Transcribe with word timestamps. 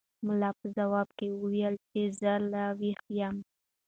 ملا 0.25 0.49
په 0.59 0.65
ځواب 0.77 1.07
کې 1.17 1.27
وویل 1.31 1.75
چې 1.89 2.01
زه 2.19 2.33
لا 2.51 2.65
ویښ 2.79 3.01
یم. 3.19 3.35